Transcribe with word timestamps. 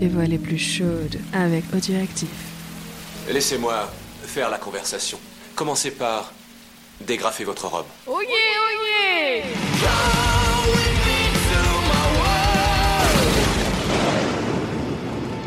les 0.00 0.08
voix 0.08 0.24
les 0.24 0.38
plus 0.38 0.58
chaudes 0.58 1.18
avec 1.34 1.64
Audioactif. 1.74 2.28
Laissez-moi 3.30 3.92
faire 4.22 4.48
la 4.48 4.56
conversation. 4.56 5.18
Commencez 5.54 5.90
par 5.90 6.32
dégrafer 7.06 7.44
votre 7.44 7.66
robe. 7.66 7.84
Oh 8.06 8.20
yeah, 8.22 8.30
oh 8.62 8.70
yeah 9.02 9.44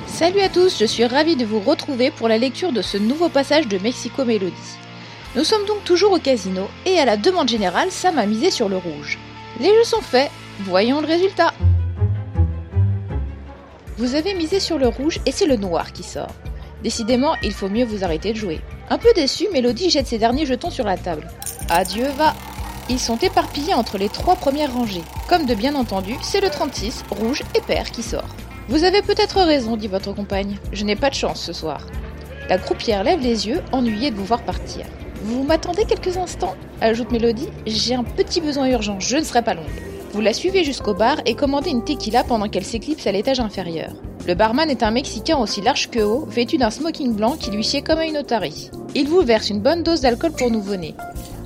Salut 0.08 0.42
à 0.42 0.50
tous, 0.50 0.80
je 0.80 0.86
suis 0.86 1.06
ravie 1.06 1.36
de 1.36 1.46
vous 1.46 1.60
retrouver 1.60 2.12
pour 2.12 2.28
la 2.28 2.38
lecture 2.38 2.72
de 2.72 2.84
ce 2.84 2.98
nouveau 2.98 3.30
passage 3.30 3.68
de 3.68 3.80
Mexico 3.80 4.24
Melody. 4.24 4.54
Nous 5.36 5.44
sommes 5.44 5.66
donc 5.66 5.84
toujours 5.84 6.12
au 6.12 6.20
casino 6.20 6.70
et 6.86 7.00
à 7.00 7.06
la 7.06 7.18
demande 7.18 7.50
générale, 7.50 7.92
Sam 7.92 8.20
a 8.20 8.28
misé 8.28 8.52
sur 8.52 8.70
le 8.70 8.78
rouge. 8.78 9.18
Les 9.60 9.70
jeux 9.70 9.84
sont 9.84 10.02
faits, 10.02 10.30
voyons 10.60 11.02
le 11.02 11.08
résultat. 11.08 11.54
Vous 13.98 14.16
avez 14.16 14.34
misé 14.34 14.60
sur 14.60 14.80
le 14.80 14.88
rouge 14.88 15.20
et 15.26 15.32
c'est 15.32 15.46
le 15.46 15.56
noir 15.56 15.94
qui 15.94 16.04
sort. 16.04 16.34
Décidément, 16.82 17.36
il 17.44 17.54
faut 17.54 17.70
mieux 17.70 17.86
vous 17.86 18.04
arrêter 18.04 18.34
de 18.34 18.38
jouer. 18.38 18.60
Un 18.90 18.98
peu 18.98 19.10
déçu, 19.16 19.48
Mélodie 19.54 19.90
jette 19.90 20.08
ses 20.08 20.18
derniers 20.18 20.46
jetons 20.46 20.72
sur 20.72 20.86
la 20.86 20.98
table. 20.98 21.28
Adieu 21.70 22.08
va 22.18 22.34
Ils 22.90 23.00
sont 23.00 23.18
éparpillés 23.18 23.74
entre 23.74 23.98
les 23.98 24.10
trois 24.10 24.36
premières 24.36 24.74
rangées. 24.74 25.04
Comme 25.30 25.46
de 25.46 25.54
bien 25.54 25.76
entendu, 25.76 26.16
c'est 26.22 26.42
le 26.42 26.50
36, 26.50 27.04
rouge 27.12 27.44
et 27.56 27.62
pair 27.62 27.92
qui 27.92 28.02
sort. 28.02 28.36
Vous 28.68 28.84
avez 28.84 29.02
peut-être 29.02 29.42
raison, 29.42 29.78
dit 29.78 29.88
votre 29.88 30.12
compagne. 30.14 30.58
Je 30.72 30.86
n'ai 30.86 30.96
pas 30.96 31.10
de 31.10 31.16
chance 31.16 31.42
ce 31.42 31.54
soir. 31.54 31.86
La 32.50 32.58
croupière 32.58 33.04
lève 33.04 33.20
les 33.20 33.48
yeux, 33.48 33.62
ennuyée 33.72 34.12
de 34.12 34.16
vous 34.16 34.26
voir 34.26 34.44
partir. 34.44 34.86
Vous 35.22 35.44
m'attendez 35.44 35.86
quelques 35.86 36.18
instants 36.18 36.56
ajoute 36.82 37.12
Mélodie. 37.12 37.50
J'ai 37.66 37.96
un 37.96 38.04
petit 38.04 38.42
besoin 38.42 38.68
urgent, 38.68 39.00
je 39.00 39.18
ne 39.18 39.24
serai 39.24 39.42
pas 39.42 39.54
longue. 39.54 39.93
Vous 40.14 40.22
la 40.22 40.32
suivez 40.32 40.64
jusqu'au 40.64 40.94
bar 40.94 41.18
et 41.26 41.34
commandez 41.34 41.72
une 41.72 41.84
tequila 41.84 42.24
pendant 42.24 42.48
qu'elle 42.48 42.64
s'éclipse 42.64 43.08
à 43.08 43.12
l'étage 43.12 43.40
inférieur. 43.40 43.94
Le 44.28 44.36
barman 44.36 44.70
est 44.70 44.84
un 44.84 44.92
Mexicain 44.92 45.40
aussi 45.40 45.60
large 45.60 45.90
que 45.90 46.02
haut, 46.02 46.28
vêtu 46.30 46.60
d'un 46.60 46.70
smoking 46.70 47.16
blanc 47.16 47.36
qui 47.36 47.50
lui 47.50 47.64
sied 47.64 47.82
comme 47.82 47.98
à 47.98 48.06
une 48.06 48.18
otarie. 48.18 48.70
Il 48.94 49.08
vous 49.08 49.22
verse 49.22 49.50
une 49.50 49.60
bonne 49.60 49.82
dose 49.82 50.02
d'alcool 50.02 50.34
pour 50.34 50.52
nouveau-né. 50.52 50.94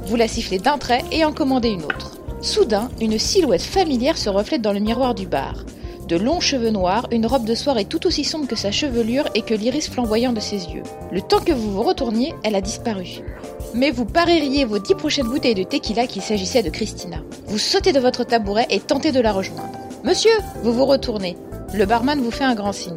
Vous 0.07 0.17
la 0.17 0.27
sifflez 0.27 0.59
d'un 0.59 0.77
trait 0.77 1.01
et 1.13 1.23
en 1.23 1.31
commandez 1.31 1.69
une 1.69 1.85
autre. 1.85 2.17
Soudain, 2.41 2.89
une 2.99 3.17
silhouette 3.17 3.61
familière 3.61 4.17
se 4.17 4.29
reflète 4.29 4.61
dans 4.61 4.73
le 4.73 4.81
miroir 4.81 5.15
du 5.15 5.27
bar. 5.27 5.63
De 6.07 6.15
longs 6.15 6.39
cheveux 6.39 6.69
noirs, 6.69 7.05
une 7.11 7.25
robe 7.25 7.43
de 7.43 7.53
soirée 7.53 7.83
tout 7.83 8.07
aussi 8.07 8.23
sombre 8.23 8.47
que 8.47 8.55
sa 8.55 8.71
chevelure 8.71 9.27
et 9.35 9.41
que 9.41 9.53
l'iris 9.53 9.89
flamboyant 9.89 10.31
de 10.31 10.39
ses 10.39 10.63
yeux. 10.69 10.83
Le 11.11 11.19
temps 11.19 11.41
que 11.41 11.51
vous 11.51 11.69
vous 11.69 11.83
retourniez, 11.83 12.33
elle 12.45 12.55
a 12.55 12.61
disparu. 12.61 13.19
Mais 13.73 13.91
vous 13.91 14.05
parieriez 14.05 14.63
vos 14.63 14.79
dix 14.79 14.95
prochaines 14.95 15.27
bouteilles 15.27 15.53
de 15.53 15.63
tequila 15.63 16.07
qu'il 16.07 16.21
s'agissait 16.21 16.63
de 16.63 16.69
Christina. 16.69 17.17
Vous 17.47 17.57
sautez 17.57 17.91
de 17.91 17.99
votre 17.99 18.23
tabouret 18.23 18.67
et 18.69 18.79
tentez 18.79 19.11
de 19.11 19.19
la 19.19 19.33
rejoindre. 19.33 19.69
Monsieur, 20.05 20.31
vous 20.63 20.71
vous 20.71 20.85
retournez. 20.85 21.35
Le 21.73 21.85
barman 21.85 22.21
vous 22.21 22.31
fait 22.31 22.45
un 22.45 22.55
grand 22.55 22.71
signe. 22.71 22.95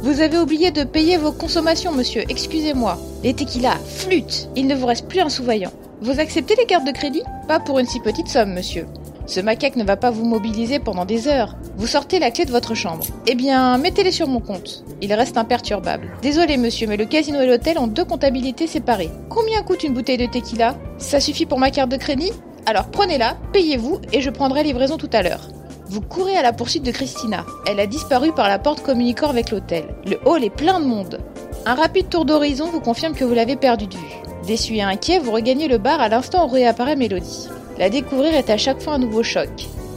Vous 0.00 0.20
avez 0.20 0.36
oublié 0.36 0.70
de 0.70 0.84
payer 0.84 1.16
vos 1.16 1.32
consommations, 1.32 1.92
monsieur, 1.92 2.24
excusez-moi. 2.28 2.98
Les 3.22 3.32
tequilas, 3.32 3.78
flûte, 3.86 4.50
il 4.54 4.66
ne 4.66 4.74
vous 4.74 4.86
reste 4.86 5.08
plus 5.08 5.20
un 5.20 5.30
sous-vaillant. 5.30 5.72
Vous 6.02 6.20
acceptez 6.20 6.56
les 6.56 6.66
cartes 6.66 6.86
de 6.86 6.92
crédit? 6.92 7.22
Pas 7.48 7.60
pour 7.60 7.78
une 7.78 7.86
si 7.86 8.00
petite 8.00 8.28
somme, 8.28 8.52
monsieur. 8.52 8.86
Ce 9.30 9.38
macaque 9.38 9.76
ne 9.76 9.84
va 9.84 9.96
pas 9.96 10.10
vous 10.10 10.24
mobiliser 10.24 10.80
pendant 10.80 11.04
des 11.04 11.28
heures. 11.28 11.54
Vous 11.76 11.86
sortez 11.86 12.18
la 12.18 12.32
clé 12.32 12.46
de 12.46 12.50
votre 12.50 12.74
chambre. 12.74 13.04
Eh 13.28 13.36
bien, 13.36 13.78
mettez-les 13.78 14.10
sur 14.10 14.26
mon 14.26 14.40
compte. 14.40 14.82
Il 15.02 15.14
reste 15.14 15.36
imperturbable. 15.36 16.10
Désolé, 16.20 16.56
monsieur, 16.56 16.88
mais 16.88 16.96
le 16.96 17.04
casino 17.04 17.40
et 17.40 17.46
l'hôtel 17.46 17.78
ont 17.78 17.86
deux 17.86 18.04
comptabilités 18.04 18.66
séparées. 18.66 19.12
Combien 19.28 19.62
coûte 19.62 19.84
une 19.84 19.94
bouteille 19.94 20.16
de 20.16 20.26
tequila? 20.26 20.74
Ça 20.98 21.20
suffit 21.20 21.46
pour 21.46 21.60
ma 21.60 21.70
carte 21.70 21.92
de 21.92 21.96
crédit? 21.96 22.32
Alors 22.66 22.90
prenez-la, 22.90 23.36
payez-vous, 23.52 24.00
et 24.12 24.20
je 24.20 24.30
prendrai 24.30 24.64
livraison 24.64 24.96
tout 24.96 25.10
à 25.12 25.22
l'heure. 25.22 25.46
Vous 25.86 26.00
courez 26.00 26.36
à 26.36 26.42
la 26.42 26.52
poursuite 26.52 26.82
de 26.82 26.90
Christina. 26.90 27.46
Elle 27.68 27.78
a 27.78 27.86
disparu 27.86 28.32
par 28.32 28.48
la 28.48 28.58
porte 28.58 28.82
communiquant 28.82 29.30
avec 29.30 29.52
l'hôtel. 29.52 29.94
Le 30.06 30.18
hall 30.24 30.42
est 30.42 30.50
plein 30.50 30.80
de 30.80 30.86
monde. 30.86 31.20
Un 31.66 31.76
rapide 31.76 32.08
tour 32.08 32.24
d'horizon 32.24 32.66
vous 32.66 32.80
confirme 32.80 33.14
que 33.14 33.24
vous 33.24 33.34
l'avez 33.34 33.54
perdu 33.54 33.86
de 33.86 33.94
vue. 33.94 34.22
Déçu 34.48 34.74
et 34.74 34.82
inquiet, 34.82 35.20
vous 35.20 35.30
regagnez 35.30 35.68
le 35.68 35.78
bar 35.78 36.00
à 36.00 36.08
l'instant 36.08 36.46
où 36.46 36.48
réapparaît 36.48 36.96
Mélodie. 36.96 37.46
La 37.80 37.88
découvrir 37.88 38.34
est 38.34 38.50
à 38.50 38.58
chaque 38.58 38.82
fois 38.82 38.92
un 38.92 38.98
nouveau 38.98 39.22
choc. 39.22 39.48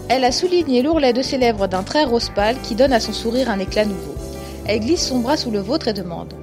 Elle 0.07 0.23
a 0.23 0.31
souligné 0.31 0.81
l'ourlet 0.81 1.11
de 1.11 1.21
ses 1.21 1.37
lèvres 1.37 1.67
d'un 1.67 1.83
trait 1.83 2.05
rose 2.05 2.31
pâle 2.33 2.55
qui 2.63 2.75
donne 2.75 2.93
à 2.93 3.01
son 3.01 3.11
sourire 3.11 3.49
un 3.49 3.59
éclat 3.59 3.83
nouveau. 3.83 4.15
Elle 4.65 4.79
glisse 4.79 5.05
son 5.05 5.19
bras 5.19 5.35
sous 5.35 5.51
le 5.51 5.59
vôtre 5.59 5.89
et 5.89 5.93
demande 5.93 6.33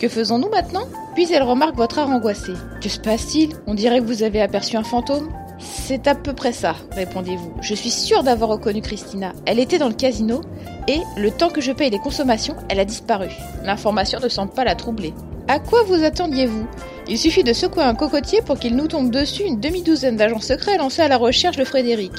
Que 0.00 0.08
faisons-nous 0.08 0.48
maintenant? 0.48 0.86
Puis 1.14 1.30
elle 1.30 1.42
remarque 1.42 1.76
votre 1.76 1.98
art 1.98 2.08
angoissé. 2.08 2.54
Que 2.80 2.88
se 2.88 3.00
passe-t-il? 3.00 3.50
On 3.66 3.74
dirait 3.74 3.98
que 4.00 4.06
vous 4.06 4.22
avez 4.22 4.40
aperçu 4.40 4.78
un 4.78 4.82
fantôme 4.82 5.28
C'est 5.58 6.08
à 6.08 6.14
peu 6.14 6.32
près 6.32 6.54
ça, 6.54 6.74
répondez-vous. 6.92 7.52
Je 7.60 7.74
suis 7.74 7.90
sûre 7.90 8.22
d'avoir 8.22 8.48
reconnu 8.48 8.80
Christina. 8.80 9.34
Elle 9.44 9.58
était 9.58 9.76
dans 9.76 9.88
le 9.88 9.94
casino 9.94 10.40
et, 10.86 11.00
le 11.18 11.30
temps 11.30 11.50
que 11.50 11.60
je 11.60 11.72
paye 11.72 11.90
les 11.90 11.98
consommations, 11.98 12.56
elle 12.70 12.80
a 12.80 12.86
disparu. 12.86 13.28
L'information 13.62 14.20
ne 14.20 14.28
semble 14.30 14.52
pas 14.52 14.64
la 14.64 14.74
troubler. 14.74 15.12
À 15.48 15.58
quoi 15.58 15.82
vous 15.82 16.02
attendiez-vous? 16.02 16.66
Il 17.10 17.18
suffit 17.18 17.42
de 17.42 17.54
secouer 17.54 17.84
un 17.84 17.94
cocotier 17.94 18.42
pour 18.42 18.58
qu'il 18.58 18.76
nous 18.76 18.86
tombe 18.86 19.10
dessus 19.10 19.42
une 19.42 19.60
demi-douzaine 19.60 20.16
d'agents 20.16 20.40
secrets 20.40 20.76
lancés 20.76 21.00
à 21.00 21.08
la 21.08 21.16
recherche 21.16 21.56
de 21.56 21.64
Frédéric. 21.64 22.12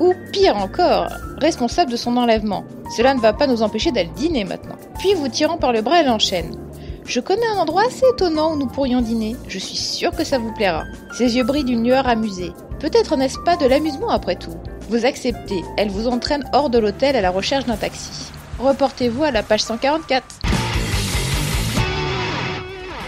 Ou 0.00 0.14
pire 0.32 0.56
encore, 0.56 1.08
responsable 1.38 1.92
de 1.92 1.96
son 1.96 2.16
enlèvement. 2.16 2.64
Cela 2.96 3.14
ne 3.14 3.20
va 3.20 3.32
pas 3.32 3.46
nous 3.46 3.62
empêcher 3.62 3.92
d'aller 3.92 4.10
dîner 4.16 4.42
maintenant. 4.44 4.76
Puis 4.98 5.14
vous 5.14 5.28
tirant 5.28 5.58
par 5.58 5.72
le 5.72 5.80
bras, 5.80 6.00
elle 6.00 6.10
enchaîne. 6.10 6.56
Je 7.04 7.20
connais 7.20 7.46
un 7.54 7.58
endroit 7.58 7.84
assez 7.86 8.04
étonnant 8.12 8.52
où 8.52 8.56
nous 8.56 8.66
pourrions 8.66 9.00
dîner. 9.00 9.36
Je 9.46 9.58
suis 9.60 9.76
sûre 9.76 10.12
que 10.12 10.24
ça 10.24 10.38
vous 10.38 10.52
plaira. 10.52 10.84
Ses 11.16 11.36
yeux 11.36 11.44
brillent 11.44 11.64
d'une 11.64 11.84
lueur 11.84 12.08
amusée. 12.08 12.52
Peut-être 12.80 13.16
n'est-ce 13.16 13.38
pas 13.44 13.56
de 13.56 13.66
l'amusement 13.66 14.10
après 14.10 14.36
tout. 14.36 14.56
Vous 14.88 15.06
acceptez. 15.06 15.62
Elle 15.76 15.90
vous 15.90 16.08
entraîne 16.08 16.44
hors 16.52 16.68
de 16.68 16.78
l'hôtel 16.78 17.14
à 17.14 17.20
la 17.20 17.30
recherche 17.30 17.66
d'un 17.66 17.76
taxi. 17.76 18.32
Reportez-vous 18.58 19.22
à 19.22 19.30
la 19.30 19.44
page 19.44 19.62
144. 19.62 20.51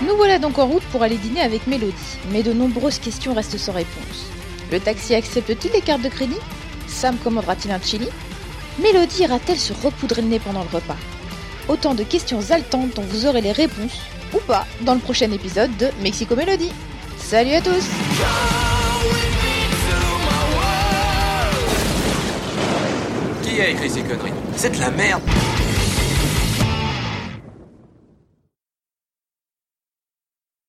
Nous 0.02 0.16
voilà 0.16 0.38
donc 0.38 0.58
en 0.58 0.66
route 0.66 0.82
pour 0.90 1.02
aller 1.02 1.16
dîner 1.16 1.40
avec 1.40 1.66
Mélodie, 1.66 2.18
mais 2.30 2.42
de 2.42 2.52
nombreuses 2.52 2.98
questions 2.98 3.32
restent 3.32 3.58
sans 3.58 3.72
réponse. 3.72 4.26
Le 4.72 4.80
taxi 4.80 5.14
accepte-t-il 5.14 5.72
les 5.72 5.80
cartes 5.80 6.02
de 6.02 6.08
crédit? 6.08 6.38
Sam 6.88 7.16
commandera-t-il 7.22 7.70
un 7.72 7.80
chili? 7.80 8.08
Mélodie 8.82 9.22
ira-t-elle 9.22 9.58
se 9.58 9.72
repoudrer 9.72 10.22
le 10.22 10.28
nez 10.28 10.40
pendant 10.40 10.62
le 10.62 10.68
repas? 10.68 10.96
Autant 11.68 11.94
de 11.94 12.02
questions 12.02 12.40
haletantes 12.50 12.96
dont 12.96 13.02
vous 13.02 13.26
aurez 13.26 13.40
les 13.40 13.52
réponses, 13.52 14.00
ou 14.34 14.38
pas, 14.38 14.66
dans 14.80 14.94
le 14.94 15.00
prochain 15.00 15.30
épisode 15.30 15.74
de 15.76 15.88
Mexico 16.02 16.34
Mélodie. 16.34 16.72
Salut 17.16 17.52
à 17.52 17.60
tous! 17.60 17.84
Qui 23.42 23.60
a 23.60 23.68
écrit 23.68 23.90
ces 23.90 24.02
conneries? 24.02 24.32
C'est 24.56 24.74
de 24.74 24.80
la 24.80 24.90
merde 24.90 25.22